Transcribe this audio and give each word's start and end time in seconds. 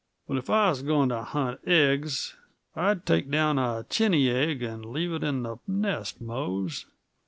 But 0.27 0.37
if 0.37 0.49
I 0.49 0.69
was 0.69 0.81
going 0.81 1.09
to 1.09 1.21
hunt 1.21 1.59
eggs, 1.67 2.35
I'd 2.75 3.05
take 3.05 3.29
down 3.29 3.59
a 3.59 3.85
chiny 3.87 4.31
egg 4.31 4.63
and 4.63 4.83
leave 4.83 5.13
it 5.13 5.23
in 5.23 5.43
the 5.43 5.57
nest, 5.67 6.19
Mose." 6.19 6.87